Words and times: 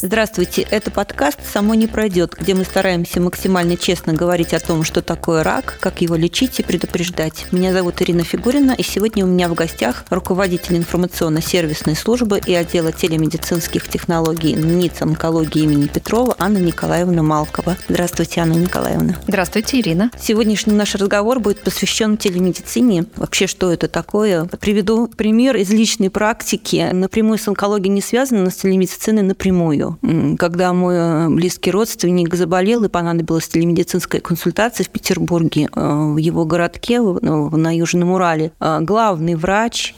Здравствуйте, 0.00 0.62
это 0.62 0.92
подкаст 0.92 1.40
«Само 1.44 1.74
не 1.74 1.88
пройдет», 1.88 2.36
где 2.38 2.54
мы 2.54 2.62
стараемся 2.62 3.20
максимально 3.20 3.76
честно 3.76 4.12
говорить 4.12 4.54
о 4.54 4.60
том, 4.60 4.84
что 4.84 5.02
такое 5.02 5.42
рак, 5.42 5.76
как 5.80 6.00
его 6.02 6.14
лечить 6.14 6.60
и 6.60 6.62
предупреждать. 6.62 7.46
Меня 7.50 7.72
зовут 7.72 8.00
Ирина 8.00 8.22
Фигурина, 8.22 8.76
и 8.78 8.84
сегодня 8.84 9.24
у 9.24 9.28
меня 9.28 9.48
в 9.48 9.54
гостях 9.54 10.04
руководитель 10.08 10.76
информационно-сервисной 10.76 11.96
службы 11.96 12.40
и 12.46 12.54
отдела 12.54 12.92
телемедицинских 12.92 13.88
технологий 13.88 14.52
НИЦ 14.52 15.02
онкологии 15.02 15.62
имени 15.62 15.88
Петрова 15.88 16.36
Анна 16.38 16.58
Николаевна 16.58 17.24
Малкова. 17.24 17.76
Здравствуйте, 17.88 18.40
Анна 18.40 18.54
Николаевна. 18.54 19.16
Здравствуйте, 19.26 19.80
Ирина. 19.80 20.12
Сегодняшний 20.16 20.74
наш 20.74 20.94
разговор 20.94 21.40
будет 21.40 21.64
посвящен 21.64 22.16
телемедицине. 22.18 23.06
Вообще, 23.16 23.48
что 23.48 23.72
это 23.72 23.88
такое? 23.88 24.44
Приведу 24.60 25.08
пример 25.08 25.56
из 25.56 25.70
личной 25.70 26.08
практики. 26.08 26.90
Напрямую 26.92 27.38
с 27.38 27.48
онкологией 27.48 27.92
не 27.92 28.00
связано, 28.00 28.44
но 28.44 28.50
с 28.50 28.54
телемедициной 28.54 29.22
напрямую 29.22 29.87
когда 30.38 30.72
мой 30.72 30.94
э, 30.96 31.28
близкий 31.28 31.70
родственник 31.70 32.34
заболел 32.34 32.84
и 32.84 32.88
понадобилась 32.88 33.48
телемедицинская 33.48 34.20
консультация 34.20 34.84
в 34.84 34.90
Петербурге, 34.90 35.68
э, 35.74 36.12
в 36.14 36.16
его 36.16 36.44
городке 36.44 37.00
на 37.00 37.76
Южном 37.76 38.12
Урале, 38.12 38.52
э, 38.60 38.78
главный 38.80 39.34
врач 39.34 39.94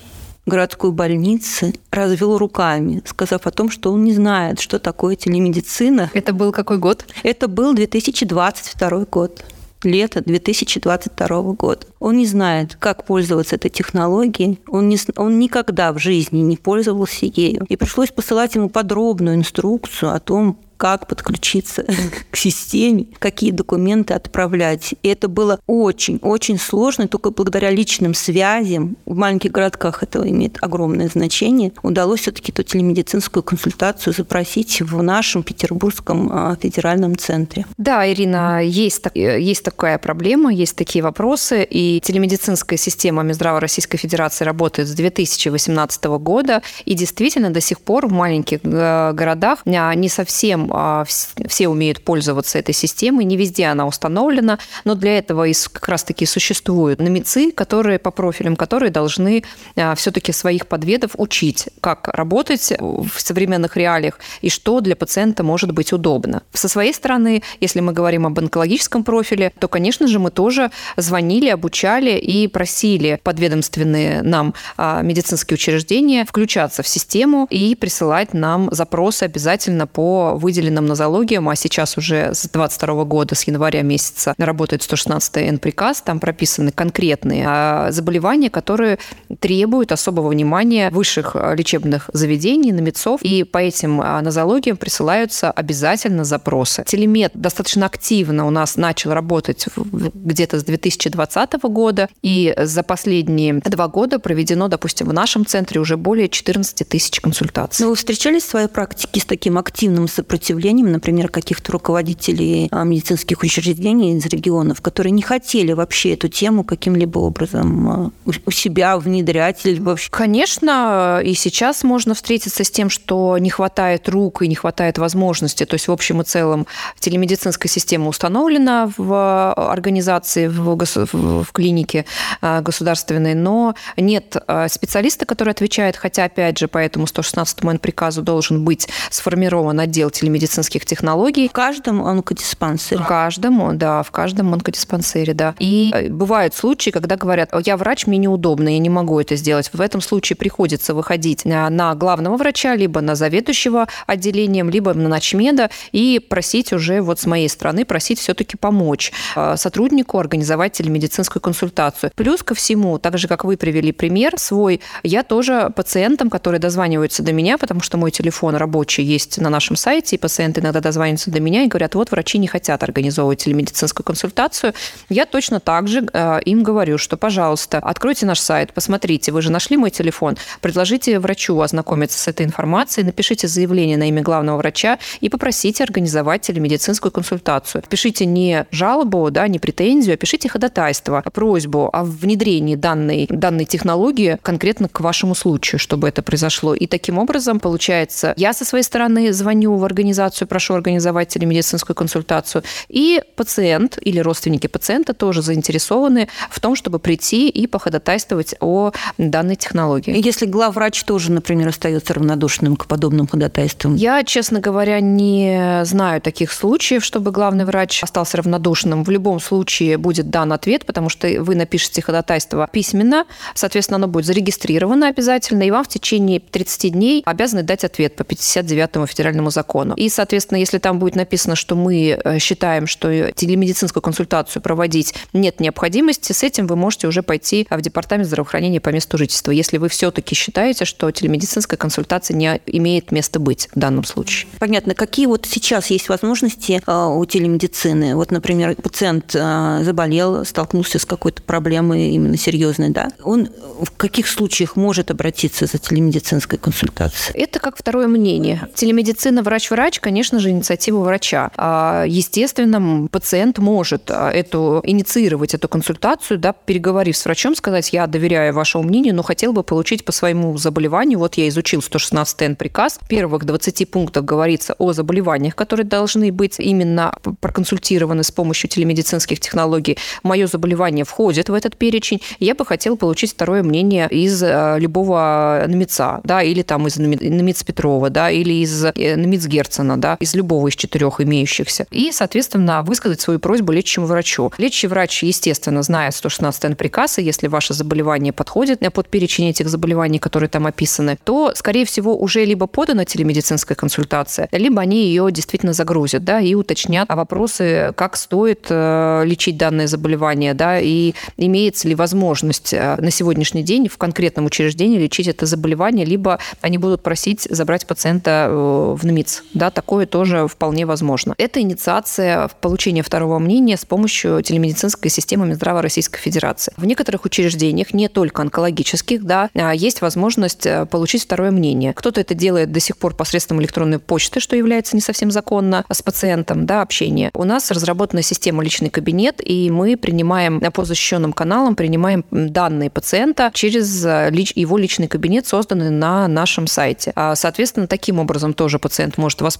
городской 0.46 0.90
больницы 0.90 1.74
развел 1.90 2.38
руками, 2.38 3.02
сказав 3.04 3.46
о 3.46 3.50
том, 3.50 3.70
что 3.70 3.92
он 3.92 4.04
не 4.04 4.12
знает, 4.12 4.60
что 4.60 4.78
такое 4.78 5.16
телемедицина. 5.16 6.10
Это 6.14 6.32
был 6.32 6.52
какой 6.52 6.78
год? 6.78 7.06
Это 7.22 7.48
был 7.48 7.74
2022 7.74 9.04
год 9.10 9.44
лето 9.84 10.22
2022 10.22 11.42
года. 11.54 11.86
Он 11.98 12.16
не 12.16 12.26
знает, 12.26 12.76
как 12.78 13.04
пользоваться 13.04 13.56
этой 13.56 13.70
технологией, 13.70 14.60
он, 14.68 14.88
не, 14.88 14.98
он 15.16 15.38
никогда 15.38 15.92
в 15.92 15.98
жизни 15.98 16.40
не 16.40 16.56
пользовался 16.56 17.26
ею. 17.26 17.64
И 17.68 17.76
пришлось 17.76 18.10
посылать 18.10 18.54
ему 18.54 18.68
подробную 18.68 19.36
инструкцию 19.36 20.14
о 20.14 20.20
том, 20.20 20.58
как 20.80 21.06
подключиться 21.06 21.84
к 22.30 22.36
системе, 22.36 23.04
какие 23.18 23.50
документы 23.50 24.14
отправлять. 24.14 24.94
И 25.02 25.08
это 25.08 25.28
было 25.28 25.60
очень-очень 25.66 26.58
сложно, 26.58 27.06
только 27.06 27.30
благодаря 27.30 27.70
личным 27.70 28.14
связям, 28.14 28.96
в 29.04 29.14
маленьких 29.14 29.52
городках 29.52 30.02
это 30.02 30.26
имеет 30.26 30.56
огромное 30.62 31.08
значение, 31.08 31.72
удалось 31.82 32.20
все-таки 32.20 32.50
эту 32.50 32.62
телемедицинскую 32.62 33.42
консультацию 33.42 34.14
запросить 34.14 34.80
в 34.80 35.02
нашем 35.02 35.42
Петербургском 35.42 36.30
а, 36.32 36.56
федеральном 36.56 37.14
центре. 37.18 37.66
Да, 37.76 38.10
Ирина, 38.10 38.64
есть, 38.64 39.02
есть 39.14 39.62
такая 39.62 39.98
проблема, 39.98 40.50
есть 40.50 40.76
такие 40.76 41.04
вопросы, 41.04 41.62
и 41.62 42.00
телемедицинская 42.00 42.78
система 42.78 43.22
Минздрава 43.22 43.60
Российской 43.60 43.98
Федерации 43.98 44.46
работает 44.46 44.88
с 44.88 44.92
2018 44.92 46.04
года, 46.04 46.62
и 46.86 46.94
действительно 46.94 47.50
до 47.50 47.60
сих 47.60 47.80
пор 47.80 48.06
в 48.06 48.12
маленьких 48.12 48.60
э, 48.62 49.12
городах 49.12 49.58
а, 49.66 49.94
не 49.94 50.08
совсем 50.08 50.69
а, 50.72 51.04
все 51.04 51.68
умеют 51.68 52.02
пользоваться 52.04 52.58
этой 52.58 52.74
системой, 52.74 53.24
не 53.24 53.36
везде 53.36 53.66
она 53.66 53.86
установлена, 53.86 54.58
но 54.84 54.94
для 54.94 55.18
этого 55.18 55.46
как 55.72 55.88
раз-таки 55.88 56.26
существуют 56.26 57.00
номицы, 57.00 57.50
которые 57.52 57.98
по 57.98 58.10
профилям, 58.10 58.56
которые 58.56 58.90
должны 58.90 59.44
а, 59.76 59.94
все-таки 59.94 60.32
своих 60.32 60.66
подведов 60.66 61.12
учить, 61.16 61.68
как 61.80 62.08
работать 62.08 62.72
в 62.78 63.10
современных 63.16 63.76
реалиях 63.76 64.18
и 64.40 64.50
что 64.50 64.80
для 64.80 64.96
пациента 64.96 65.42
может 65.42 65.72
быть 65.72 65.92
удобно. 65.92 66.42
Со 66.52 66.68
своей 66.68 66.94
стороны, 66.94 67.42
если 67.60 67.80
мы 67.80 67.92
говорим 67.92 68.26
об 68.26 68.38
онкологическом 68.38 69.04
профиле, 69.04 69.52
то, 69.58 69.68
конечно 69.68 70.06
же, 70.06 70.18
мы 70.18 70.30
тоже 70.30 70.70
звонили, 70.96 71.48
обучали 71.48 72.18
и 72.18 72.46
просили 72.48 73.20
подведомственные 73.22 74.22
нам 74.22 74.54
а, 74.76 75.02
медицинские 75.02 75.54
учреждения 75.54 76.24
включаться 76.24 76.82
в 76.82 76.88
систему 76.88 77.46
и 77.50 77.74
присылать 77.74 78.34
нам 78.34 78.68
запросы 78.72 79.24
обязательно 79.24 79.86
по 79.86 80.34
выделению 80.34 80.59
выделенным 80.60 80.86
нозологиям, 80.86 81.48
а 81.48 81.56
сейчас 81.56 81.96
уже 81.96 82.34
с 82.34 82.46
22 82.48 83.04
года, 83.04 83.34
с 83.34 83.44
января 83.44 83.82
месяца 83.82 84.34
работает 84.36 84.82
116 84.82 85.36
Н 85.38 85.58
приказ, 85.58 86.02
там 86.02 86.20
прописаны 86.20 86.70
конкретные 86.70 87.44
а, 87.48 87.90
заболевания, 87.90 88.50
которые 88.50 88.98
требуют 89.38 89.92
особого 89.92 90.28
внимания 90.28 90.90
высших 90.90 91.34
а, 91.34 91.54
лечебных 91.54 92.10
заведений, 92.12 92.72
на 92.72 92.80
МЕЦов, 92.80 93.22
и 93.22 93.44
по 93.44 93.58
этим 93.58 94.00
а, 94.00 94.20
нозологиям 94.20 94.76
присылаются 94.76 95.50
обязательно 95.50 96.24
запросы. 96.24 96.84
Телемед 96.86 97.32
достаточно 97.34 97.86
активно 97.86 98.46
у 98.46 98.50
нас 98.50 98.76
начал 98.76 99.12
работать 99.12 99.66
где-то 99.74 100.60
с 100.60 100.64
2020 100.64 101.62
года, 101.62 102.08
и 102.22 102.54
за 102.58 102.82
последние 102.82 103.54
два 103.54 103.88
года 103.88 104.18
проведено, 104.18 104.68
допустим, 104.68 105.08
в 105.08 105.12
нашем 105.14 105.46
центре 105.46 105.80
уже 105.80 105.96
более 105.96 106.28
14 106.28 106.86
тысяч 106.86 107.20
консультаций. 107.20 107.82
Но 107.84 107.90
вы 107.90 107.96
встречались 107.96 108.42
в 108.42 108.50
своей 108.50 108.68
практике 108.68 109.20
с 109.20 109.24
таким 109.24 109.56
активным 109.56 110.06
сопротивлением 110.06 110.49
сопротивлением, 110.50 110.92
например, 110.92 111.28
каких-то 111.28 111.72
руководителей 111.72 112.68
а, 112.72 112.84
медицинских 112.84 113.42
учреждений 113.42 114.16
из 114.16 114.26
регионов, 114.26 114.80
которые 114.80 115.12
не 115.12 115.22
хотели 115.22 115.72
вообще 115.72 116.14
эту 116.14 116.28
тему 116.28 116.64
каким-либо 116.64 117.18
образом 117.18 117.88
а, 117.88 118.10
у 118.24 118.50
себя 118.50 118.98
внедрять 118.98 119.64
или 119.64 119.80
вообще? 119.80 120.10
Конечно, 120.10 121.20
и 121.24 121.34
сейчас 121.34 121.84
можно 121.84 122.14
встретиться 122.14 122.64
с 122.64 122.70
тем, 122.70 122.90
что 122.90 123.38
не 123.38 123.50
хватает 123.50 124.08
рук 124.08 124.42
и 124.42 124.48
не 124.48 124.54
хватает 124.56 124.98
возможности. 124.98 125.64
То 125.64 125.74
есть, 125.74 125.88
в 125.88 125.92
общем 125.92 126.20
и 126.20 126.24
целом, 126.24 126.66
телемедицинская 126.98 127.70
система 127.70 128.08
установлена 128.08 128.90
в 128.96 129.52
организации, 129.52 130.48
в, 130.48 130.76
в 130.76 131.52
клинике 131.52 132.04
а, 132.40 132.60
государственной, 132.60 133.34
но 133.34 133.74
нет 133.96 134.36
специалиста, 134.68 135.26
который 135.26 135.50
отвечает, 135.50 135.96
хотя, 135.96 136.24
опять 136.24 136.58
же, 136.58 136.66
по 136.66 136.78
этому 136.78 137.06
116 137.06 137.62
МН 137.62 137.78
приказу 137.78 138.22
должен 138.22 138.64
быть 138.64 138.88
сформирован 139.10 139.78
отдел 139.78 140.10
телемедицинской 140.10 140.29
медицинских 140.30 140.84
технологий. 140.84 141.48
В 141.48 141.52
каждом 141.52 142.02
онкодиспансере? 142.02 143.02
В 143.02 143.06
каждом, 143.06 143.78
да, 143.78 144.02
в 144.02 144.10
каждом 144.10 144.52
онкодиспансере, 144.54 145.34
да. 145.34 145.54
И 145.58 145.90
э, 145.92 146.08
бывают 146.08 146.54
случаи, 146.54 146.90
когда 146.90 147.16
говорят, 147.16 147.50
я 147.64 147.76
врач, 147.76 148.06
мне 148.06 148.18
неудобно, 148.18 148.68
я 148.68 148.78
не 148.78 148.90
могу 148.90 149.20
это 149.20 149.36
сделать. 149.36 149.70
В 149.72 149.80
этом 149.80 150.00
случае 150.00 150.36
приходится 150.36 150.94
выходить 150.94 151.44
на 151.44 151.94
главного 151.94 152.36
врача, 152.36 152.74
либо 152.74 153.00
на 153.00 153.14
заведующего 153.14 153.88
отделением, 154.06 154.70
либо 154.70 154.94
на 154.94 155.08
ночмеда 155.08 155.70
и 155.92 156.18
просить 156.18 156.72
уже 156.72 157.00
вот 157.00 157.20
с 157.20 157.26
моей 157.26 157.48
стороны, 157.48 157.84
просить 157.84 158.18
все-таки 158.18 158.56
помочь 158.56 159.12
э, 159.36 159.56
сотруднику 159.56 160.18
организовать 160.18 160.72
телемедицинскую 160.72 161.42
консультацию. 161.42 162.12
Плюс 162.14 162.42
ко 162.42 162.54
всему, 162.54 162.98
так 162.98 163.18
же, 163.18 163.28
как 163.28 163.44
вы 163.44 163.56
привели 163.56 163.92
пример 163.92 164.38
свой, 164.38 164.80
я 165.02 165.22
тоже 165.22 165.72
пациентам, 165.74 166.30
которые 166.30 166.60
дозваниваются 166.60 167.22
до 167.22 167.32
меня, 167.32 167.58
потому 167.58 167.80
что 167.80 167.96
мой 167.98 168.10
телефон 168.10 168.56
рабочий 168.56 169.02
есть 169.02 169.38
на 169.38 169.50
нашем 169.50 169.76
сайте, 169.76 170.16
пациенты 170.20 170.60
иногда 170.60 170.80
дозваниваются 170.80 171.30
до 171.30 171.40
меня 171.40 171.64
и 171.64 171.66
говорят, 171.66 171.94
вот 171.94 172.10
врачи 172.10 172.38
не 172.38 172.46
хотят 172.46 172.82
организовывать 172.82 173.42
телемедицинскую 173.44 174.04
консультацию. 174.04 174.74
Я 175.08 175.26
точно 175.26 175.60
так 175.60 175.88
же 175.88 176.06
э, 176.12 176.40
им 176.44 176.62
говорю, 176.62 176.98
что, 176.98 177.16
пожалуйста, 177.16 177.78
откройте 177.78 178.26
наш 178.26 178.40
сайт, 178.40 178.72
посмотрите, 178.72 179.32
вы 179.32 179.42
же 179.42 179.50
нашли 179.50 179.76
мой 179.76 179.90
телефон, 179.90 180.36
предложите 180.60 181.18
врачу 181.18 181.58
ознакомиться 181.60 182.18
с 182.18 182.28
этой 182.28 182.46
информацией, 182.46 183.06
напишите 183.06 183.48
заявление 183.48 183.96
на 183.96 184.08
имя 184.08 184.22
главного 184.22 184.58
врача 184.58 184.98
и 185.20 185.28
попросите 185.28 185.82
организовать 185.84 186.42
телемедицинскую 186.42 187.10
консультацию. 187.12 187.82
Пишите 187.88 188.26
не 188.26 188.66
жалобу, 188.70 189.30
да, 189.30 189.48
не 189.48 189.58
претензию, 189.58 190.14
а 190.14 190.16
пишите 190.16 190.48
ходатайство, 190.48 191.22
просьбу 191.32 191.90
о 191.92 192.04
внедрении 192.04 192.74
данной, 192.74 193.26
данной 193.30 193.64
технологии 193.64 194.38
конкретно 194.42 194.88
к 194.88 195.00
вашему 195.00 195.34
случаю, 195.34 195.78
чтобы 195.78 196.08
это 196.08 196.22
произошло. 196.22 196.74
И 196.74 196.86
таким 196.86 197.18
образом, 197.18 197.60
получается, 197.60 198.34
я 198.36 198.52
со 198.52 198.64
своей 198.64 198.84
стороны 198.84 199.32
звоню 199.32 199.76
в 199.76 199.84
организацию, 199.84 200.09
организацию, 200.10 200.48
прошу 200.48 200.74
организовать 200.74 201.28
телемедицинскую 201.28 201.94
консультацию. 201.94 202.62
И 202.88 203.22
пациент 203.36 203.98
или 204.00 204.18
родственники 204.20 204.66
пациента 204.66 205.14
тоже 205.14 205.42
заинтересованы 205.42 206.28
в 206.50 206.60
том, 206.60 206.74
чтобы 206.76 206.98
прийти 206.98 207.48
и 207.48 207.66
походатайствовать 207.66 208.54
о 208.60 208.92
данной 209.18 209.56
технологии. 209.56 210.20
Если 210.24 210.46
главврач 210.46 211.04
тоже, 211.04 211.30
например, 211.32 211.68
остается 211.68 212.14
равнодушным 212.14 212.76
к 212.76 212.86
подобным 212.86 213.26
ходатайствам? 213.26 213.94
Я, 213.94 214.24
честно 214.24 214.60
говоря, 214.60 215.00
не 215.00 215.82
знаю 215.84 216.20
таких 216.20 216.52
случаев, 216.52 217.04
чтобы 217.04 217.30
главный 217.30 217.64
врач 217.64 218.02
остался 218.02 218.36
равнодушным. 218.38 219.04
В 219.04 219.10
любом 219.10 219.40
случае 219.40 219.96
будет 219.96 220.30
дан 220.30 220.52
ответ, 220.52 220.86
потому 220.86 221.08
что 221.08 221.28
вы 221.42 221.54
напишете 221.54 222.02
ходатайство 222.02 222.68
письменно, 222.72 223.24
соответственно, 223.54 223.96
оно 223.96 224.08
будет 224.08 224.26
зарегистрировано 224.26 225.08
обязательно, 225.08 225.62
и 225.62 225.70
вам 225.70 225.84
в 225.84 225.88
течение 225.88 226.40
30 226.40 226.92
дней 226.92 227.22
обязаны 227.24 227.62
дать 227.62 227.84
ответ 227.84 228.16
по 228.16 228.24
59 228.24 229.08
федеральному 229.08 229.50
закону. 229.50 229.94
И, 230.00 230.08
соответственно, 230.08 230.56
если 230.56 230.78
там 230.78 230.98
будет 230.98 231.14
написано, 231.14 231.54
что 231.54 231.76
мы 231.76 232.18
э, 232.24 232.38
считаем, 232.38 232.86
что 232.86 233.32
телемедицинскую 233.32 234.02
консультацию 234.02 234.62
проводить 234.62 235.14
нет 235.34 235.60
необходимости, 235.60 236.32
с 236.32 236.42
этим 236.42 236.66
вы 236.66 236.74
можете 236.74 237.06
уже 237.06 237.22
пойти 237.22 237.66
в 237.68 237.80
департамент 237.82 238.26
здравоохранения 238.26 238.80
по 238.80 238.88
месту 238.88 239.18
жительства, 239.18 239.50
если 239.50 239.76
вы 239.76 239.90
все-таки 239.90 240.34
считаете, 240.34 240.86
что 240.86 241.10
телемедицинская 241.10 241.76
консультация 241.76 242.34
не 242.34 242.62
имеет 242.64 243.12
места 243.12 243.40
быть 243.40 243.68
в 243.74 243.78
данном 243.78 244.04
случае. 244.04 244.48
Понятно. 244.58 244.94
Какие 244.94 245.26
вот 245.26 245.44
сейчас 245.44 245.90
есть 245.90 246.08
возможности 246.08 246.80
э, 246.86 247.06
у 247.06 247.22
телемедицины? 247.26 248.16
Вот, 248.16 248.30
например, 248.30 248.76
пациент 248.76 249.34
э, 249.34 249.80
заболел, 249.82 250.46
столкнулся 250.46 250.98
с 250.98 251.04
какой-то 251.04 251.42
проблемой 251.42 252.12
именно 252.12 252.38
серьезной, 252.38 252.88
да? 252.88 253.10
Он 253.22 253.50
в 253.82 253.90
каких 253.98 254.28
случаях 254.28 254.76
может 254.76 255.10
обратиться 255.10 255.66
за 255.66 255.76
телемедицинской 255.76 256.58
консультацией? 256.58 257.38
Это 257.38 257.58
как 257.58 257.76
второе 257.76 258.06
мнение. 258.06 258.66
Телемедицина 258.74 259.42
врач-врач 259.42 259.89
врач, 259.90 259.98
конечно 259.98 260.38
же, 260.38 260.50
инициатива 260.50 261.00
врача. 261.00 261.50
А, 261.56 262.04
естественно, 262.06 263.08
пациент 263.08 263.58
может 263.58 264.10
а, 264.10 264.30
эту, 264.30 264.80
инициировать 264.84 265.54
эту 265.54 265.68
консультацию, 265.68 266.38
да, 266.38 266.52
переговорив 266.52 267.16
с 267.16 267.24
врачом, 267.24 267.56
сказать, 267.56 267.92
я 267.92 268.06
доверяю 268.06 268.54
вашему 268.54 268.84
мнению, 268.84 269.16
но 269.16 269.22
хотел 269.22 269.52
бы 269.52 269.64
получить 269.64 270.04
по 270.04 270.12
своему 270.12 270.56
заболеванию, 270.58 271.18
вот 271.18 271.34
я 271.34 271.48
изучил 271.48 271.82
116 271.82 272.42
Н 272.42 272.56
приказ, 272.56 273.00
в 273.00 273.08
первых 273.08 273.44
20 273.44 273.90
пунктах 273.90 274.24
говорится 274.24 274.74
о 274.78 274.92
заболеваниях, 274.92 275.56
которые 275.56 275.84
должны 275.84 276.30
быть 276.30 276.60
именно 276.60 277.12
проконсультированы 277.40 278.22
с 278.22 278.30
помощью 278.30 278.70
телемедицинских 278.70 279.40
технологий. 279.40 279.98
Мое 280.22 280.46
заболевание 280.46 281.04
входит 281.04 281.48
в 281.48 281.54
этот 281.54 281.76
перечень, 281.76 282.20
я 282.38 282.54
бы 282.54 282.64
хотел 282.64 282.96
получить 282.96 283.32
второе 283.32 283.64
мнение 283.64 284.08
из 284.08 284.40
а, 284.42 284.76
любого 284.78 285.64
НМИЦа, 285.66 286.20
да, 286.22 286.42
или 286.42 286.62
там 286.62 286.86
из 286.86 286.96
НМИЦ 286.96 287.64
Петрова, 287.64 288.10
да, 288.10 288.30
или 288.30 288.62
из 288.62 288.84
э, 288.84 289.16
НМИЦ 289.16 289.46
Герцена, 289.80 289.96
да, 289.96 290.16
из 290.20 290.34
любого 290.34 290.68
из 290.68 290.74
четырех 290.74 291.20
имеющихся. 291.20 291.86
И, 291.90 292.12
соответственно, 292.12 292.82
высказать 292.82 293.20
свою 293.20 293.38
просьбу 293.38 293.72
лечащему 293.72 294.06
врачу. 294.06 294.52
Лечащий 294.58 294.88
врач, 294.88 295.22
естественно, 295.22 295.82
знает 295.82 296.14
116 296.14 296.64
Н 296.64 296.76
приказ, 296.76 297.18
и 297.18 297.22
если 297.22 297.48
ваше 297.48 297.74
заболевание 297.74 298.32
подходит 298.32 298.80
под 298.92 299.08
перечень 299.08 299.50
этих 299.50 299.68
заболеваний, 299.68 300.18
которые 300.18 300.48
там 300.48 300.66
описаны, 300.66 301.16
то, 301.24 301.52
скорее 301.54 301.84
всего, 301.84 302.16
уже 302.16 302.44
либо 302.44 302.66
подана 302.66 303.04
телемедицинская 303.04 303.76
консультация, 303.76 304.48
либо 304.52 304.82
они 304.82 305.06
ее 305.06 305.30
действительно 305.30 305.72
загрузят, 305.72 306.24
да, 306.24 306.40
и 306.40 306.54
уточнят 306.54 307.08
вопросы, 307.08 307.92
как 307.96 308.16
стоит 308.16 308.66
э, 308.68 309.22
лечить 309.24 309.56
данное 309.56 309.86
заболевание, 309.86 310.54
да, 310.54 310.80
и 310.80 311.14
имеется 311.36 311.88
ли 311.88 311.94
возможность 311.94 312.72
э, 312.72 312.96
на 312.96 313.10
сегодняшний 313.10 313.62
день 313.62 313.88
в 313.88 313.96
конкретном 313.96 314.46
учреждении 314.46 314.98
лечить 314.98 315.28
это 315.28 315.46
заболевание, 315.46 316.04
либо 316.04 316.38
они 316.60 316.78
будут 316.78 317.02
просить 317.02 317.46
забрать 317.48 317.86
пациента 317.86 318.48
в 318.50 319.04
НМИЦ. 319.04 319.44
Да, 319.54 319.69
такое 319.70 320.06
тоже 320.06 320.46
вполне 320.46 320.86
возможно. 320.86 321.34
Это 321.38 321.60
инициация 321.60 322.48
в 322.48 322.56
получении 322.56 323.02
второго 323.02 323.38
мнения 323.38 323.76
с 323.76 323.84
помощью 323.84 324.42
телемедицинской 324.42 325.10
системы 325.10 325.46
Минздрава 325.46 325.82
Российской 325.82 326.18
Федерации. 326.18 326.72
В 326.76 326.84
некоторых 326.84 327.24
учреждениях, 327.24 327.94
не 327.94 328.08
только 328.08 328.42
онкологических, 328.42 329.24
да, 329.24 329.50
а, 329.54 329.74
есть 329.74 330.00
возможность 330.00 330.66
э, 330.66 330.86
получить 330.86 331.24
второе 331.24 331.50
мнение. 331.50 331.92
Кто-то 331.94 332.20
это 332.20 332.34
делает 332.34 332.72
до 332.72 332.80
сих 332.80 332.96
пор 332.96 333.14
посредством 333.14 333.60
электронной 333.60 333.98
почты, 333.98 334.40
что 334.40 334.56
является 334.56 334.96
не 334.96 335.02
совсем 335.02 335.30
законно, 335.30 335.84
с 335.90 336.02
пациентом, 336.02 336.66
да, 336.66 336.82
общение. 336.82 337.30
У 337.34 337.44
нас 337.44 337.70
разработана 337.70 338.22
система 338.22 338.62
личный 338.62 338.90
кабинет, 338.90 339.40
и 339.44 339.70
мы 339.70 339.96
принимаем 339.96 340.60
по 340.72 340.84
защищенным 340.84 341.32
каналам, 341.32 341.76
принимаем 341.76 342.24
данные 342.30 342.90
пациента 342.90 343.50
через 343.54 344.04
э, 344.04 344.30
его 344.54 344.76
личный 344.76 345.08
кабинет, 345.08 345.46
созданный 345.46 345.90
на 345.90 346.28
нашем 346.28 346.66
сайте. 346.66 347.12
А, 347.14 347.34
соответственно, 347.34 347.86
таким 347.86 348.18
образом 348.18 348.54
тоже 348.54 348.78
пациент 348.78 349.16
может 349.18 349.40
воспользоваться 349.40 349.59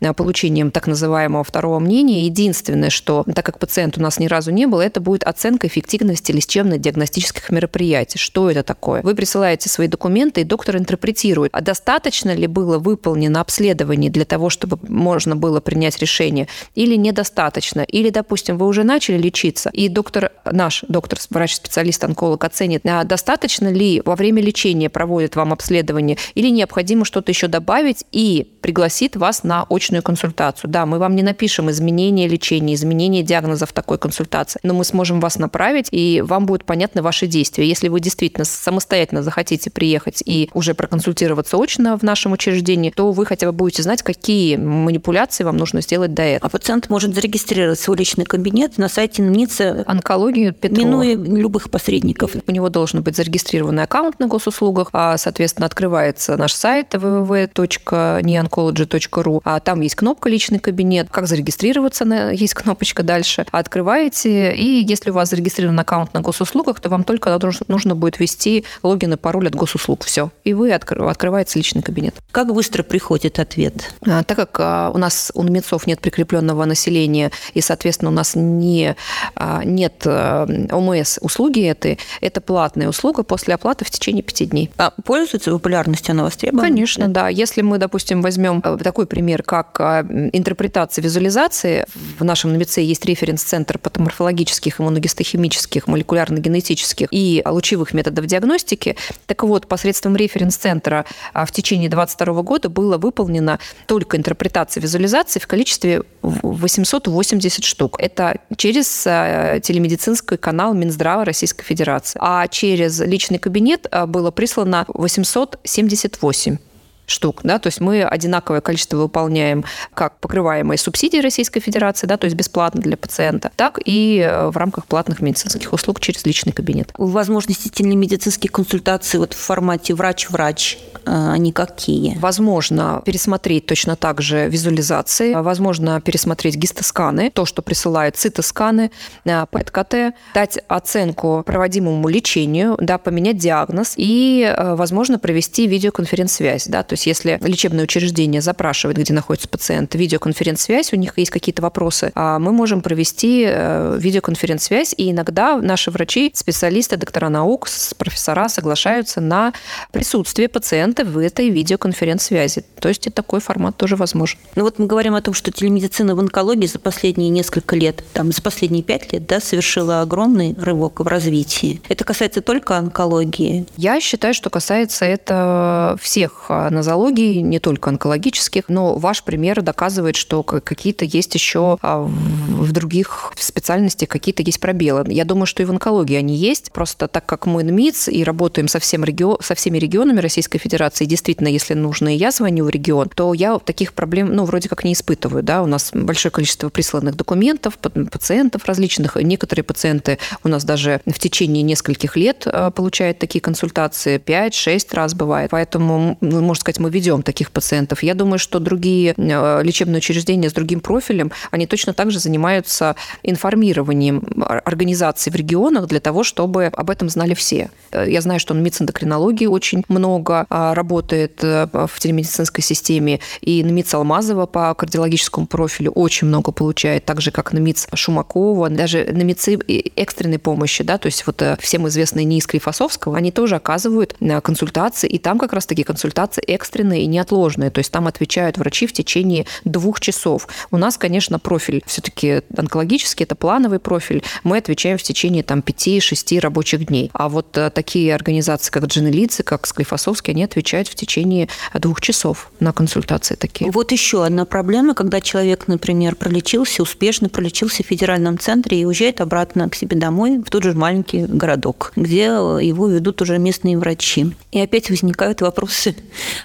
э, 0.00 0.12
получением 0.14 0.70
так 0.70 0.86
называемого 0.86 1.44
второго 1.44 1.78
мнения. 1.78 2.26
Единственное, 2.26 2.90
что, 2.90 3.24
так 3.34 3.44
как 3.44 3.58
пациент 3.58 3.98
у 3.98 4.00
нас 4.00 4.18
ни 4.18 4.26
разу 4.26 4.50
не 4.50 4.66
был, 4.66 4.80
это 4.80 5.00
будет 5.00 5.24
оценка 5.24 5.66
эффективности 5.66 6.32
лечебно-диагностических 6.32 7.50
мероприятий. 7.50 8.18
Что 8.18 8.50
это 8.50 8.62
такое? 8.62 9.02
Вы 9.02 9.14
присылаете 9.14 9.68
свои 9.68 9.88
документы, 9.88 10.42
и 10.42 10.44
доктор 10.44 10.76
интерпретирует, 10.76 11.50
а 11.52 11.60
достаточно 11.60 12.34
ли 12.34 12.46
было 12.46 12.78
выполнено 12.78 13.40
обследование 13.40 14.10
для 14.10 14.24
того, 14.24 14.50
чтобы 14.50 14.78
можно 14.88 15.36
было 15.36 15.60
принять 15.60 15.98
решение, 15.98 16.48
или 16.74 16.96
недостаточно, 16.96 17.80
или, 17.80 18.10
допустим, 18.10 18.58
вы 18.58 18.66
уже 18.66 18.84
начали 18.84 19.18
лечиться, 19.18 19.70
и 19.72 19.88
доктор, 19.88 20.32
наш 20.50 20.84
доктор, 20.88 21.18
врач-специалист, 21.30 22.02
онколог 22.04 22.44
оценит, 22.44 22.82
а 22.84 23.04
достаточно 23.04 23.68
ли 23.68 24.02
во 24.04 24.16
время 24.16 24.42
лечения 24.42 24.90
проводит 24.90 25.36
вам 25.36 25.52
обследование, 25.52 26.16
или 26.34 26.48
необходимо 26.48 27.04
что-то 27.04 27.30
еще 27.30 27.48
добавить, 27.48 28.04
и 28.12 28.48
пригласит 28.60 29.13
вас 29.16 29.42
на 29.42 29.66
очную 29.68 30.02
консультацию. 30.02 30.70
Да, 30.70 30.86
мы 30.86 30.98
вам 30.98 31.16
не 31.16 31.22
напишем 31.22 31.70
изменения 31.70 32.28
лечения, 32.28 32.74
изменения 32.74 33.22
диагноза 33.22 33.66
в 33.66 33.72
такой 33.72 33.98
консультации, 33.98 34.60
но 34.62 34.74
мы 34.74 34.84
сможем 34.84 35.20
вас 35.20 35.38
направить, 35.38 35.88
и 35.90 36.22
вам 36.24 36.46
будут 36.46 36.64
понятны 36.64 37.02
ваши 37.02 37.26
действия. 37.26 37.66
Если 37.66 37.88
вы 37.88 38.00
действительно 38.00 38.44
самостоятельно 38.44 39.22
захотите 39.22 39.70
приехать 39.70 40.22
и 40.24 40.50
уже 40.54 40.74
проконсультироваться 40.74 41.56
очно 41.56 41.98
в 41.98 42.02
нашем 42.02 42.32
учреждении, 42.32 42.90
то 42.90 43.12
вы 43.12 43.26
хотя 43.26 43.46
бы 43.46 43.52
будете 43.52 43.82
знать, 43.82 44.02
какие 44.02 44.56
манипуляции 44.56 45.44
вам 45.44 45.56
нужно 45.56 45.80
сделать 45.80 46.14
до 46.14 46.22
этого. 46.22 46.46
А 46.46 46.50
пациент 46.50 46.90
может 46.90 47.14
зарегистрировать 47.14 47.80
свой 47.80 47.96
личный 47.96 48.24
кабинет 48.24 48.78
на 48.78 48.88
сайте 48.88 49.22
НИЦа 49.22 49.84
онкологию 49.86 50.52
Петрова. 50.52 50.86
минуя 50.86 51.14
любых 51.14 51.70
посредников. 51.70 52.32
У 52.46 52.52
него 52.52 52.68
должен 52.68 53.02
быть 53.02 53.16
зарегистрированный 53.16 53.84
аккаунт 53.84 54.20
на 54.20 54.26
госуслугах, 54.26 54.90
а, 54.92 55.16
соответственно, 55.16 55.66
открывается 55.66 56.36
наш 56.36 56.52
сайт 56.52 56.94
www.neoncology.ru, 56.94 59.03
а 59.44 59.60
там 59.60 59.80
есть 59.80 59.94
кнопка 59.94 60.28
«Личный 60.28 60.58
кабинет», 60.58 61.08
как 61.10 61.26
зарегистрироваться, 61.26 62.04
есть 62.32 62.54
кнопочка 62.54 63.02
дальше. 63.02 63.46
Открываете, 63.50 64.54
и 64.54 64.84
если 64.84 65.10
у 65.10 65.14
вас 65.14 65.30
зарегистрирован 65.30 65.78
аккаунт 65.78 66.14
на 66.14 66.20
госуслугах, 66.20 66.80
то 66.80 66.88
вам 66.88 67.04
только 67.04 67.38
нужно 67.68 67.94
будет 67.94 68.18
ввести 68.18 68.64
логин 68.82 69.14
и 69.14 69.16
пароль 69.16 69.48
от 69.48 69.54
госуслуг. 69.54 70.04
Все. 70.04 70.30
И 70.44 70.54
вы 70.54 70.72
открываете 70.72 71.58
личный 71.58 71.82
кабинет. 71.82 72.14
Как 72.30 72.52
быстро 72.52 72.82
приходит 72.82 73.38
ответ? 73.38 73.94
А, 74.06 74.22
так 74.22 74.36
как 74.36 74.56
а, 74.60 74.90
у 74.94 74.98
нас 74.98 75.30
у 75.34 75.42
НМИЦов 75.42 75.86
нет 75.86 76.00
прикрепленного 76.00 76.64
населения, 76.64 77.30
и, 77.54 77.60
соответственно, 77.60 78.10
у 78.10 78.14
нас 78.14 78.34
не, 78.34 78.96
а, 79.36 79.64
нет 79.64 80.06
ОМС 80.06 81.18
услуги 81.20 81.62
этой, 81.66 81.98
это 82.20 82.40
платная 82.40 82.88
услуга 82.88 83.22
после 83.22 83.54
оплаты 83.54 83.84
в 83.84 83.90
течение 83.90 84.22
пяти 84.22 84.46
дней. 84.46 84.70
А 84.76 84.92
пользуется 85.04 85.50
популярностью 85.50 86.12
она 86.12 86.24
востребована? 86.24 86.68
Конечно, 86.68 87.08
да. 87.08 87.28
Если 87.28 87.62
мы, 87.62 87.78
допустим, 87.78 88.22
возьмем 88.22 88.62
такой 88.94 89.06
пример, 89.06 89.42
как 89.42 89.80
интерпретация 89.80 91.02
визуализации, 91.02 91.84
в 92.16 92.22
нашем 92.22 92.52
НМИЦе 92.52 92.84
есть 92.84 93.04
референс-центр 93.04 93.76
патоморфологических, 93.76 94.80
иммуногистохимических, 94.80 95.88
молекулярно-генетических 95.88 97.08
и 97.10 97.42
лучевых 97.44 97.92
методов 97.92 98.26
диагностики. 98.26 98.94
Так 99.26 99.42
вот, 99.42 99.66
посредством 99.66 100.14
референс-центра 100.14 101.06
в 101.34 101.50
течение 101.50 101.88
2022 101.88 102.42
года 102.42 102.68
было 102.68 102.96
выполнено 102.96 103.58
только 103.86 104.16
интерпретация 104.16 104.80
визуализации 104.80 105.40
в 105.40 105.48
количестве 105.48 106.04
880 106.22 107.64
штук. 107.64 107.96
Это 107.98 108.38
через 108.56 109.04
э, 109.08 109.58
телемедицинский 109.60 110.36
канал 110.36 110.72
Минздрава 110.72 111.24
Российской 111.24 111.64
Федерации. 111.64 112.20
А 112.22 112.46
через 112.46 113.00
личный 113.00 113.40
кабинет 113.40 113.88
было 114.06 114.30
прислано 114.30 114.84
878 114.86 116.58
штук, 117.06 117.40
да, 117.42 117.58
то 117.58 117.68
есть 117.68 117.80
мы 117.80 118.02
одинаковое 118.02 118.60
количество 118.60 118.96
выполняем 118.96 119.64
как 119.94 120.18
покрываемые 120.18 120.78
субсидии 120.78 121.18
Российской 121.18 121.60
Федерации, 121.60 122.06
да, 122.06 122.16
то 122.16 122.24
есть 122.24 122.36
бесплатно 122.36 122.80
для 122.80 122.96
пациента, 122.96 123.50
так 123.56 123.78
и 123.84 124.18
э, 124.18 124.48
в 124.48 124.56
рамках 124.56 124.86
платных 124.86 125.20
медицинских 125.20 125.72
услуг 125.72 126.00
через 126.00 126.24
личный 126.24 126.52
кабинет. 126.52 126.92
Возможности 126.96 127.68
телемедицинских 127.68 128.52
консультаций 128.52 129.20
вот 129.20 129.34
в 129.34 129.38
формате 129.38 129.94
врач-врач, 129.94 130.78
э, 131.04 131.30
они 131.32 131.52
какие? 131.52 132.16
Возможно 132.18 133.02
пересмотреть 133.04 133.66
точно 133.66 133.96
так 133.96 134.20
же 134.20 134.48
визуализации, 134.48 135.34
возможно 135.34 136.00
пересмотреть 136.00 136.56
гистосканы, 136.56 137.30
то, 137.30 137.44
что 137.44 137.62
присылают 137.62 138.16
цитосканы, 138.16 138.90
э, 139.24 139.46
ПЭТ-КТ, 139.50 140.14
дать 140.34 140.58
оценку 140.68 141.42
проводимому 141.44 142.08
лечению, 142.08 142.76
да, 142.80 142.98
поменять 142.98 143.36
диагноз 143.36 143.94
и, 143.96 144.54
возможно, 144.58 145.18
провести 145.18 145.66
видеоконференц-связь, 145.66 146.66
да, 146.66 146.82
то 146.82 146.93
то 146.94 146.96
есть 146.96 147.06
если 147.06 147.40
лечебное 147.42 147.82
учреждение 147.82 148.40
запрашивает, 148.40 148.98
где 148.98 149.12
находится 149.12 149.48
пациент, 149.48 149.96
видеоконференц-связь, 149.96 150.92
у 150.92 150.96
них 150.96 151.18
есть 151.18 151.32
какие-то 151.32 151.60
вопросы, 151.60 152.12
а 152.14 152.38
мы 152.38 152.52
можем 152.52 152.82
провести 152.82 153.44
э, 153.48 153.98
видеоконференц-связь, 153.98 154.94
и 154.96 155.10
иногда 155.10 155.56
наши 155.56 155.90
врачи, 155.90 156.30
специалисты, 156.32 156.96
доктора 156.96 157.30
наук, 157.30 157.66
профессора 157.98 158.48
соглашаются 158.48 159.20
на 159.20 159.52
присутствие 159.90 160.48
пациента 160.48 161.04
в 161.04 161.18
этой 161.18 161.50
видеоконференц-связи. 161.50 162.64
То 162.78 162.88
есть 162.88 163.08
и 163.08 163.10
такой 163.10 163.40
формат 163.40 163.76
тоже 163.76 163.96
возможен. 163.96 164.38
Ну 164.54 164.62
вот 164.62 164.78
мы 164.78 164.86
говорим 164.86 165.16
о 165.16 165.20
том, 165.20 165.34
что 165.34 165.50
телемедицина 165.50 166.14
в 166.14 166.20
онкологии 166.20 166.66
за 166.66 166.78
последние 166.78 167.28
несколько 167.30 167.74
лет, 167.74 168.04
там, 168.12 168.30
за 168.30 168.40
последние 168.40 168.84
пять 168.84 169.12
лет, 169.12 169.26
да, 169.26 169.40
совершила 169.40 170.00
огромный 170.00 170.54
рывок 170.56 171.00
в 171.00 171.08
развитии. 171.08 171.82
Это 171.88 172.04
касается 172.04 172.40
только 172.40 172.76
онкологии? 172.76 173.66
Я 173.76 174.00
считаю, 174.00 174.32
что 174.32 174.48
касается 174.48 175.04
это 175.04 175.96
всех 176.00 176.50
нозологии, 176.84 177.40
не 177.40 177.58
только 177.58 177.90
онкологических, 177.90 178.64
но 178.68 178.96
ваш 178.96 179.24
пример 179.24 179.62
доказывает, 179.62 180.16
что 180.16 180.42
какие-то 180.42 181.04
есть 181.04 181.34
еще 181.34 181.78
а, 181.80 182.02
в 182.02 182.72
других 182.72 183.32
специальностях 183.38 184.08
какие-то 184.08 184.42
есть 184.42 184.60
пробелы. 184.60 185.04
Я 185.08 185.24
думаю, 185.24 185.46
что 185.46 185.62
и 185.62 185.66
в 185.66 185.70
онкологии 185.70 186.16
они 186.16 186.36
есть. 186.36 186.72
Просто 186.72 187.08
так 187.08 187.24
как 187.24 187.46
мы 187.46 187.62
НМИЦ 187.62 188.08
и 188.08 188.22
работаем 188.22 188.68
со, 188.68 188.78
всем 188.78 189.04
регион, 189.04 189.38
со 189.40 189.54
всеми 189.54 189.78
регионами 189.78 190.20
Российской 190.20 190.58
Федерации, 190.58 191.06
действительно, 191.06 191.48
если 191.48 191.74
нужно, 191.74 192.14
и 192.14 192.18
я 192.18 192.30
звоню 192.30 192.64
в 192.64 192.70
регион, 192.70 193.08
то 193.08 193.32
я 193.32 193.58
таких 193.58 193.94
проблем, 193.94 194.34
ну, 194.34 194.44
вроде 194.44 194.68
как 194.68 194.84
не 194.84 194.92
испытываю. 194.92 195.42
Да? 195.42 195.62
У 195.62 195.66
нас 195.66 195.90
большое 195.94 196.30
количество 196.32 196.68
присланных 196.68 197.16
документов, 197.16 197.78
пациентов 197.78 198.66
различных. 198.66 199.16
Некоторые 199.16 199.64
пациенты 199.64 200.18
у 200.42 200.48
нас 200.48 200.64
даже 200.64 201.00
в 201.06 201.18
течение 201.18 201.62
нескольких 201.62 202.16
лет 202.16 202.46
а, 202.46 202.70
получают 202.70 203.18
такие 203.18 203.40
консультации, 203.40 204.18
5-6 204.18 204.94
раз 204.94 205.14
бывает. 205.14 205.50
Поэтому, 205.50 206.18
ну, 206.20 206.40
можно 206.42 206.60
сказать, 206.60 206.73
сказать, 206.74 206.80
мы 206.80 206.90
ведем 206.90 207.22
таких 207.22 207.50
пациентов. 207.50 208.02
Я 208.02 208.14
думаю, 208.14 208.38
что 208.38 208.58
другие 208.60 209.14
э, 209.16 209.62
лечебные 209.62 209.98
учреждения 209.98 210.48
с 210.48 210.52
другим 210.52 210.80
профилем, 210.80 211.30
они 211.50 211.66
точно 211.66 211.92
так 211.92 212.10
же 212.10 212.18
занимаются 212.18 212.96
информированием 213.22 214.22
организаций 214.64 215.32
в 215.32 215.36
регионах 215.36 215.86
для 215.86 216.00
того, 216.00 216.24
чтобы 216.24 216.66
об 216.66 216.90
этом 216.90 217.08
знали 217.08 217.34
все. 217.34 217.70
Э, 217.92 218.04
я 218.08 218.20
знаю, 218.20 218.40
что 218.40 218.54
на 218.54 218.60
медицинокринологии 218.60 219.46
очень 219.46 219.84
много 219.88 220.46
а, 220.48 220.74
работает 220.74 221.44
э, 221.44 221.68
в 221.72 221.98
телемедицинской 221.98 222.62
системе, 222.62 223.20
и 223.40 223.64
на 223.64 223.70
МИЦ 223.70 223.94
Алмазова 223.94 224.46
по 224.46 224.74
кардиологическому 224.74 225.46
профилю 225.46 225.92
очень 225.92 226.28
много 226.28 226.52
получает, 226.52 227.04
так 227.04 227.20
же, 227.20 227.30
как 227.30 227.52
на 227.52 227.58
МИЦ 227.58 227.88
Шумакова, 227.94 228.68
даже 228.70 229.04
на 229.12 229.22
МИЦы 229.22 229.58
экстренной 229.96 230.38
помощи, 230.38 230.84
да, 230.84 230.98
то 230.98 231.06
есть 231.06 231.26
вот 231.26 231.42
всем 231.60 231.86
известные 231.88 232.24
НИИ 232.24 232.40
Склифосовского, 232.40 233.16
они 233.16 233.30
тоже 233.30 233.56
оказывают 233.56 234.16
консультации, 234.42 235.08
и 235.08 235.18
там 235.18 235.38
как 235.38 235.52
раз-таки 235.52 235.82
консультации 235.82 236.42
экстренные 236.64 237.02
и 237.02 237.06
неотложные, 237.06 237.70
то 237.70 237.78
есть 237.80 237.92
там 237.92 238.06
отвечают 238.06 238.56
врачи 238.56 238.86
в 238.86 238.92
течение 238.94 239.44
двух 239.64 240.00
часов. 240.00 240.48
У 240.70 240.78
нас, 240.78 240.96
конечно, 240.96 241.38
профиль 241.38 241.82
все-таки 241.86 242.40
онкологический, 242.56 243.24
это 243.24 243.34
плановый 243.34 243.78
профиль, 243.78 244.22
мы 244.44 244.56
отвечаем 244.56 244.96
в 244.96 245.02
течение 245.02 245.42
там 245.42 245.60
5-6 245.60 246.40
рабочих 246.40 246.86
дней. 246.86 247.10
А 247.12 247.28
вот 247.28 247.56
э, 247.58 247.68
такие 247.68 248.14
организации, 248.14 248.70
как 248.70 248.86
Дженелицы, 248.86 249.42
как 249.42 249.66
Склифосовский, 249.66 250.32
они 250.32 250.44
отвечают 250.44 250.88
в 250.88 250.94
течение 250.94 251.48
двух 251.74 252.00
часов 252.00 252.50
на 252.60 252.72
консультации 252.72 253.34
такие. 253.34 253.70
Вот 253.70 253.92
еще 253.92 254.24
одна 254.24 254.46
проблема, 254.46 254.94
когда 254.94 255.20
человек, 255.20 255.68
например, 255.68 256.16
пролечился, 256.16 256.82
успешно 256.82 257.28
пролечился 257.28 257.82
в 257.82 257.86
федеральном 257.86 258.38
центре 258.38 258.80
и 258.80 258.84
уезжает 258.86 259.20
обратно 259.20 259.68
к 259.68 259.74
себе 259.74 259.98
домой, 259.98 260.38
в 260.38 260.48
тот 260.48 260.62
же 260.62 260.72
маленький 260.72 261.26
городок, 261.26 261.92
где 261.94 262.24
его 262.24 262.88
ведут 262.88 263.20
уже 263.20 263.38
местные 263.38 263.76
врачи. 263.76 264.32
И 264.50 264.60
опять 264.60 264.88
возникают 264.88 265.42
вопросы. 265.42 265.94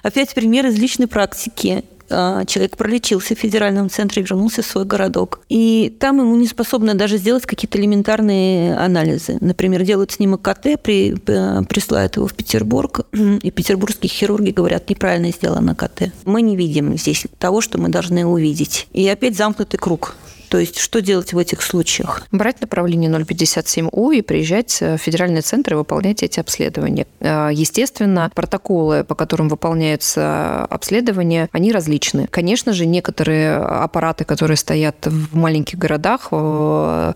Опять 0.09 0.33
пример 0.33 0.65
из 0.65 0.75
личной 0.79 1.05
практики. 1.05 1.83
А, 2.09 2.43
человек 2.45 2.77
пролечился 2.77 3.35
в 3.35 3.37
федеральном 3.37 3.91
центре 3.91 4.23
и 4.23 4.25
вернулся 4.25 4.63
в 4.63 4.65
свой 4.65 4.83
городок. 4.83 5.41
И 5.49 5.95
там 5.99 6.17
ему 6.17 6.35
не 6.35 6.47
способны 6.47 6.95
даже 6.95 7.17
сделать 7.17 7.45
какие-то 7.45 7.77
элементарные 7.77 8.75
анализы. 8.75 9.37
Например, 9.39 9.83
делают 9.83 10.11
снимок 10.11 10.41
КТ, 10.41 10.81
при, 10.81 11.13
присылают 11.13 12.15
его 12.15 12.25
в 12.25 12.33
Петербург, 12.33 13.01
и 13.11 13.51
петербургские 13.51 14.09
хирурги 14.09 14.49
говорят, 14.49 14.89
неправильно 14.89 15.29
сделано 15.29 15.75
КТ. 15.75 16.11
Мы 16.25 16.41
не 16.41 16.57
видим 16.57 16.97
здесь 16.97 17.27
того, 17.37 17.61
что 17.61 17.77
мы 17.77 17.89
должны 17.89 18.25
увидеть. 18.25 18.87
И 18.91 19.07
опять 19.07 19.37
замкнутый 19.37 19.79
круг. 19.79 20.15
То 20.49 20.57
есть 20.57 20.79
что 20.79 21.01
делать 21.01 21.33
в 21.33 21.37
этих 21.37 21.61
случаях? 21.61 22.23
Брать 22.31 22.61
направление 22.61 23.09
057У 23.09 24.15
и 24.15 24.21
приезжать 24.21 24.81
в 24.81 24.97
федеральный 24.97 25.41
центр 25.41 25.73
и 25.73 25.75
выполнять 25.75 26.23
эти 26.23 26.39
обследования. 26.39 27.05
Э, 27.19 27.49
естественно, 27.51 28.31
протоколы, 28.33 29.03
по 29.03 29.15
которым 29.15 29.49
выполняются 29.49 30.65
обследования, 30.65 31.49
они 31.51 31.71
различны. 31.71 32.27
Конечно 32.27 32.73
же, 32.73 32.85
некоторые 32.85 33.57
аппараты, 33.57 34.25
которые 34.25 34.57
стоят 34.57 35.05
в 35.05 35.35
маленьких 35.35 35.77
городах, 35.77 36.31
в 36.31 37.13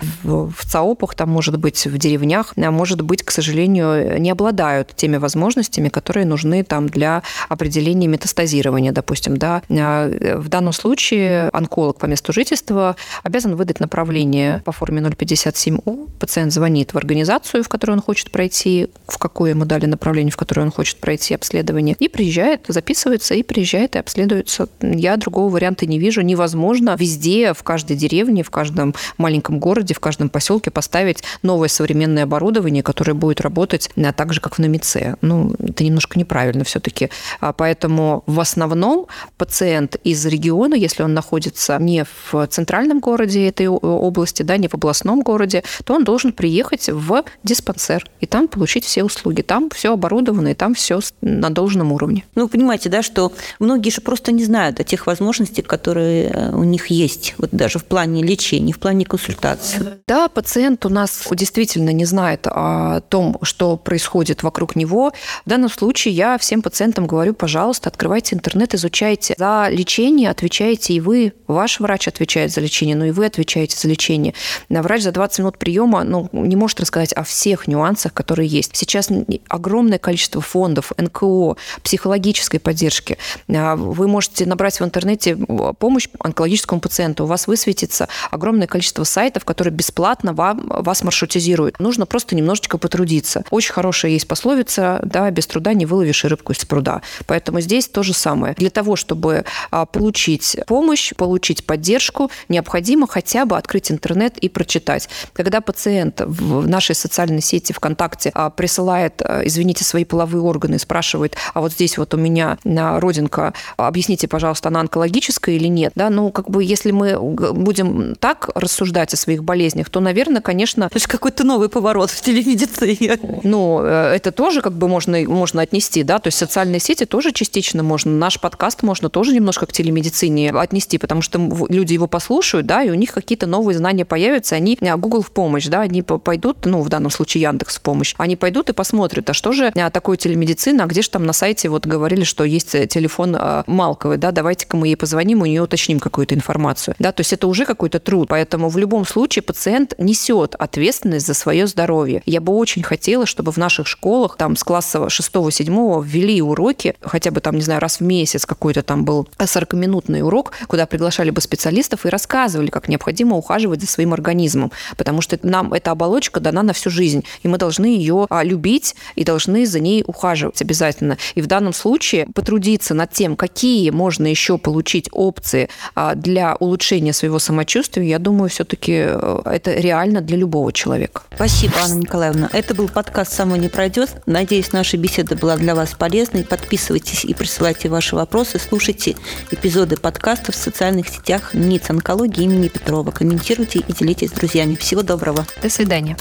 ЦАОПах, 0.69 1.15
там, 1.15 1.29
может 1.29 1.57
быть, 1.57 1.85
в 1.85 1.97
деревнях, 1.97 2.53
а 2.55 2.71
может 2.71 3.01
быть, 3.01 3.23
к 3.23 3.31
сожалению, 3.31 4.19
не 4.19 4.29
обладают 4.29 4.95
теми 4.95 5.17
возможностями, 5.17 5.89
которые 5.89 6.25
нужны 6.25 6.63
там 6.63 6.87
для 6.87 7.23
определения 7.49 8.07
метастазирования, 8.07 8.91
допустим. 8.91 9.37
Да. 9.37 9.61
Э, 9.69 10.37
в 10.37 10.49
данном 10.49 10.73
случае 10.73 11.49
онколог 11.49 11.97
по 11.97 12.05
месту 12.05 12.33
жительства 12.33 12.95
обязан 13.23 13.55
выдать 13.55 13.79
направление 13.79 14.61
по 14.65 14.71
форме 14.71 15.01
057У. 15.01 16.09
Пациент 16.19 16.53
звонит 16.53 16.93
в 16.93 16.97
организацию, 16.97 17.63
в 17.63 17.69
которую 17.69 17.97
он 17.97 18.01
хочет 18.03 18.31
пройти, 18.31 18.89
в 19.07 19.17
какое 19.17 19.51
ему 19.51 19.65
дали 19.65 19.85
направление, 19.85 20.31
в 20.31 20.37
которое 20.37 20.61
он 20.61 20.71
хочет 20.71 20.97
пройти 20.97 21.33
обследование, 21.33 21.95
и 21.99 22.07
приезжает, 22.07 22.65
записывается, 22.67 23.33
и 23.33 23.43
приезжает, 23.43 23.95
и 23.95 23.99
обследуется. 23.99 24.67
Я 24.81 25.17
другого 25.17 25.49
варианта 25.49 25.85
не 25.85 25.99
вижу. 25.99 26.21
Невозможно 26.21 26.95
везде, 26.99 27.53
в 27.53 27.63
каждой 27.63 27.95
деревне, 27.95 28.43
в 28.43 28.49
каждом 28.49 28.93
маленьком 29.17 29.59
городе, 29.59 29.93
в 29.93 29.99
каждом 29.99 30.29
поселке 30.29 30.69
поставить 30.69 31.23
новое 31.41 31.69
современное 31.69 32.23
оборудование, 32.23 32.83
которое 32.83 33.13
будет 33.13 33.41
работать 33.41 33.89
так 34.15 34.33
же, 34.33 34.41
как 34.41 34.55
в 34.55 34.59
Номице. 34.59 35.15
Ну, 35.21 35.55
это 35.59 35.83
немножко 35.83 36.19
неправильно 36.19 36.63
все-таки. 36.63 37.09
А 37.39 37.53
поэтому 37.53 38.23
в 38.27 38.39
основном 38.39 39.07
пациент 39.37 39.95
из 40.03 40.25
региона, 40.25 40.75
если 40.75 41.03
он 41.03 41.13
находится 41.13 41.77
не 41.79 42.03
в 42.03 42.47
центральном 42.47 42.99
городе, 42.99 43.12
городе 43.13 43.47
этой 43.47 43.67
области, 43.67 44.41
да, 44.41 44.57
не 44.57 44.67
в 44.67 44.73
областном 44.73 45.21
городе, 45.21 45.63
то 45.85 45.93
он 45.93 46.03
должен 46.03 46.33
приехать 46.33 46.89
в 46.89 47.23
диспансер 47.43 48.05
и 48.21 48.25
там 48.25 48.47
получить 48.47 48.85
все 48.85 49.03
услуги. 49.03 49.41
Там 49.41 49.69
все 49.69 49.93
оборудовано, 49.93 50.49
и 50.49 50.53
там 50.55 50.73
все 50.73 50.99
на 51.21 51.51
должном 51.51 51.91
уровне. 51.91 52.23
Ну, 52.33 52.43
вы 52.43 52.49
понимаете, 52.49 52.89
да, 52.89 53.03
что 53.03 53.31
многие 53.59 53.91
же 53.91 54.01
просто 54.01 54.31
не 54.31 54.43
знают 54.43 54.79
о 54.79 54.83
тех 54.83 55.05
возможностях, 55.05 55.65
которые 55.65 56.29
э, 56.29 56.55
у 56.55 56.63
них 56.63 56.87
есть, 56.87 57.35
вот 57.37 57.49
даже 57.51 57.77
в 57.77 57.85
плане 57.85 58.23
лечения, 58.23 58.73
в 58.73 58.79
плане 58.79 59.05
консультации. 59.05 59.99
Да, 60.07 60.27
пациент 60.27 60.85
у 60.85 60.89
нас 60.89 61.27
действительно 61.31 61.91
не 61.91 62.05
знает 62.05 62.47
о 62.47 63.01
том, 63.09 63.37
что 63.43 63.77
происходит 63.77 64.41
вокруг 64.41 64.75
него. 64.75 65.13
В 65.45 65.49
данном 65.49 65.69
случае 65.69 66.15
я 66.15 66.37
всем 66.39 66.63
пациентам 66.63 67.05
говорю, 67.05 67.35
пожалуйста, 67.35 67.89
открывайте 67.89 68.35
интернет, 68.35 68.73
изучайте. 68.73 69.35
За 69.37 69.67
лечение 69.69 70.31
отвечаете 70.31 70.93
и 70.93 70.99
вы, 70.99 71.33
ваш 71.47 71.79
врач 71.79 72.07
отвечает 72.07 72.51
за 72.51 72.61
лечение, 72.61 72.95
но 73.03 73.07
и 73.07 73.11
вы 73.11 73.25
отвечаете 73.25 73.77
за 73.77 73.89
лечение. 73.89 74.33
Врач 74.69 75.01
за 75.01 75.11
20 75.11 75.39
минут 75.39 75.57
приема 75.57 76.05
ну, 76.05 76.29
не 76.31 76.55
может 76.55 76.79
рассказать 76.79 77.11
о 77.11 77.23
всех 77.23 77.67
нюансах, 77.67 78.13
которые 78.13 78.47
есть. 78.47 78.77
Сейчас 78.77 79.09
огромное 79.49 79.99
количество 79.99 80.39
фондов, 80.39 80.93
НКО, 80.97 81.57
психологической 81.83 82.61
поддержки. 82.61 83.17
А, 83.49 83.75
вы 83.75 84.07
можете 84.07 84.45
набрать 84.45 84.79
в 84.79 84.85
интернете 84.85 85.35
помощь 85.79 86.07
онкологическому 86.17 86.79
пациенту. 86.79 87.25
У 87.25 87.27
вас 87.27 87.47
высветится 87.47 88.07
огромное 88.31 88.67
количество 88.67 89.03
сайтов, 89.03 89.43
которые 89.43 89.73
бесплатно 89.73 90.31
вам, 90.31 90.65
вас 90.69 91.03
маршрутизируют. 91.03 91.79
Нужно 91.79 92.05
просто 92.05 92.37
немножечко 92.37 92.77
потрудиться. 92.77 93.43
Очень 93.49 93.73
хорошая 93.73 94.13
есть 94.13 94.29
пословица, 94.29 95.01
да, 95.03 95.29
без 95.29 95.45
труда 95.47 95.73
не 95.73 95.85
выловишь 95.85 96.23
рыбку 96.23 96.53
из 96.53 96.63
пруда. 96.63 97.01
Поэтому 97.27 97.59
здесь 97.59 97.89
то 97.89 98.01
же 98.01 98.13
самое. 98.13 98.53
Для 98.53 98.69
того, 98.69 98.95
чтобы 98.95 99.43
а, 99.71 99.85
получить 99.85 100.57
помощь, 100.67 101.13
получить 101.15 101.65
поддержку, 101.65 102.31
необходимо 102.47 102.92
необходимо 102.93 103.07
хотя 103.07 103.45
бы 103.45 103.57
открыть 103.57 103.91
интернет 103.91 104.37
и 104.37 104.49
прочитать. 104.49 105.09
Когда 105.33 105.61
пациент 105.61 106.21
в 106.25 106.67
нашей 106.67 106.95
социальной 106.95 107.41
сети 107.41 107.73
ВКонтакте 107.73 108.31
а, 108.33 108.49
присылает, 108.49 109.21
а, 109.21 109.41
извините, 109.43 109.83
свои 109.83 110.05
половые 110.05 110.41
органы 110.41 110.75
и 110.75 110.79
спрашивает, 110.79 111.35
а 111.53 111.61
вот 111.61 111.73
здесь 111.73 111.97
вот 111.97 112.13
у 112.13 112.17
меня 112.17 112.57
родинка, 112.63 113.53
объясните, 113.77 114.27
пожалуйста, 114.27 114.69
она 114.69 114.79
онкологическая 114.81 115.55
или 115.55 115.67
нет, 115.67 115.93
да, 115.95 116.09
ну, 116.09 116.31
как 116.31 116.49
бы, 116.49 116.63
если 116.63 116.91
мы 116.91 117.17
будем 117.19 118.15
так 118.15 118.49
рассуждать 118.55 119.13
о 119.13 119.17
своих 119.17 119.43
болезнях, 119.43 119.89
то, 119.89 119.99
наверное, 119.99 120.41
конечно... 120.41 120.89
То 120.89 120.97
есть 120.97 121.07
какой-то 121.07 121.43
новый 121.43 121.69
поворот 121.69 122.09
в 122.11 122.21
телемедицине. 122.21 123.19
Ну, 123.43 123.81
э, 123.83 124.15
это 124.15 124.31
тоже 124.31 124.61
как 124.61 124.73
бы 124.73 124.87
можно, 124.87 125.17
можно 125.27 125.61
отнести, 125.61 126.03
да, 126.03 126.19
то 126.19 126.27
есть 126.27 126.37
социальные 126.37 126.79
сети 126.79 127.05
тоже 127.05 127.31
частично 127.31 127.83
можно, 127.83 128.11
наш 128.11 128.39
подкаст 128.39 128.83
можно 128.83 129.09
тоже 129.09 129.33
немножко 129.33 129.65
к 129.65 129.73
телемедицине 129.73 130.51
отнести, 130.51 130.97
потому 130.97 131.21
что 131.21 131.39
люди 131.69 131.93
его 131.93 132.07
послушают, 132.07 132.65
да, 132.65 132.82
и 132.83 132.89
у 132.89 132.95
них 132.95 133.11
какие-то 133.11 133.47
новые 133.47 133.77
знания 133.77 134.05
появятся, 134.05 134.55
они 134.55 134.77
а, 134.81 134.97
Google 134.97 135.21
в 135.21 135.31
помощь, 135.31 135.67
да, 135.67 135.81
они 135.81 136.01
пойдут, 136.01 136.65
ну, 136.65 136.81
в 136.81 136.89
данном 136.89 137.11
случае 137.11 137.43
Яндекс 137.43 137.77
в 137.77 137.81
помощь, 137.81 138.13
они 138.17 138.35
пойдут 138.35 138.69
и 138.69 138.73
посмотрят, 138.73 139.29
а 139.29 139.33
что 139.33 139.51
же 139.51 139.71
а, 139.75 139.89
такое 139.89 140.17
телемедицина, 140.17 140.83
а 140.83 140.87
где 140.87 141.01
же 141.01 141.09
там 141.09 141.25
на 141.25 141.33
сайте 141.33 141.69
вот 141.69 141.85
говорили, 141.85 142.23
что 142.23 142.43
есть 142.43 142.75
э, 142.75 142.87
телефон 142.87 143.35
а, 143.37 143.63
Малковой, 143.67 144.17
да, 144.17 144.31
давайте-ка 144.31 144.77
мы 144.77 144.87
ей 144.87 144.95
позвоним, 144.95 145.41
у 145.41 145.45
нее 145.45 145.61
уточним 145.61 145.99
какую-то 145.99 146.35
информацию, 146.35 146.95
да, 146.99 147.11
то 147.11 147.21
есть 147.21 147.33
это 147.33 147.47
уже 147.47 147.65
какой-то 147.65 147.99
труд, 147.99 148.27
поэтому 148.29 148.69
в 148.69 148.77
любом 148.77 149.05
случае 149.05 149.43
пациент 149.43 149.93
несет 149.97 150.55
ответственность 150.55 151.27
за 151.27 151.33
свое 151.33 151.67
здоровье. 151.67 152.21
Я 152.25 152.41
бы 152.41 152.53
очень 152.53 152.83
хотела, 152.83 153.25
чтобы 153.25 153.51
в 153.51 153.57
наших 153.57 153.87
школах 153.87 154.37
там 154.37 154.55
с 154.55 154.63
класса 154.63 154.99
6-7 154.99 156.03
ввели 156.05 156.41
уроки, 156.41 156.95
хотя 157.01 157.31
бы 157.31 157.41
там, 157.41 157.55
не 157.55 157.61
знаю, 157.61 157.79
раз 157.79 157.99
в 157.99 158.01
месяц 158.01 158.45
какой-то 158.45 158.83
там 158.83 159.05
был 159.05 159.27
40-минутный 159.37 160.21
урок, 160.21 160.53
куда 160.67 160.85
приглашали 160.85 161.29
бы 161.29 161.41
специалистов 161.41 162.05
и 162.05 162.09
рассказывали, 162.09 162.69
как 162.73 162.87
необходимо 162.87 163.37
ухаживать 163.37 163.81
за 163.81 163.87
своим 163.87 164.13
организмом, 164.13 164.71
потому 164.97 165.21
что 165.21 165.37
нам 165.43 165.73
эта 165.73 165.91
оболочка 165.91 166.39
дана 166.39 166.63
на 166.63 166.73
всю 166.73 166.89
жизнь, 166.89 167.23
и 167.43 167.47
мы 167.47 167.59
должны 167.59 167.85
ее 167.85 168.25
а, 168.29 168.43
любить 168.43 168.95
и 169.15 169.23
должны 169.23 169.67
за 169.67 169.79
ней 169.79 170.03
ухаживать 170.07 170.59
обязательно. 170.61 171.17
И 171.35 171.41
в 171.41 171.47
данном 171.47 171.73
случае 171.73 172.27
потрудиться 172.33 172.95
над 172.95 173.11
тем, 173.11 173.35
какие 173.35 173.91
можно 173.91 174.25
еще 174.25 174.57
получить 174.57 175.07
опции 175.11 175.69
а, 175.93 176.15
для 176.15 176.55
улучшения 176.55 177.13
своего 177.13 177.37
самочувствия, 177.37 178.07
я 178.07 178.17
думаю, 178.17 178.49
все-таки 178.49 179.03
э, 179.05 179.41
это 179.45 179.73
реально 179.73 180.21
для 180.21 180.37
любого 180.37 180.73
человека. 180.73 181.21
Спасибо, 181.35 181.75
Анна 181.83 181.99
Николаевна. 181.99 182.49
Это 182.53 182.73
был 182.73 182.87
подкаст 182.87 183.33
«Само 183.33 183.55
не 183.55 183.69
пройдет». 183.69 184.09
Надеюсь, 184.25 184.71
наша 184.71 184.97
беседа 184.97 185.35
была 185.35 185.57
для 185.57 185.75
вас 185.75 185.93
полезной. 185.93 186.43
Подписывайтесь 186.43 187.23
и 187.23 187.33
присылайте 187.35 187.89
ваши 187.89 188.15
вопросы. 188.15 188.57
Слушайте 188.57 189.15
эпизоды 189.51 189.97
подкастов 189.97 190.55
в 190.55 190.57
социальных 190.57 191.07
сетях 191.07 191.53
НИЦ 191.53 191.91
онкологии 191.91 192.43
имени 192.43 192.62
Ксения 192.63 192.69
Петрова. 192.69 193.11
Комментируйте 193.11 193.79
и 193.79 193.93
делитесь 193.93 194.29
с 194.29 194.33
друзьями. 194.33 194.75
Всего 194.75 195.01
доброго. 195.03 195.45
До 195.61 195.69
свидания. 195.69 196.15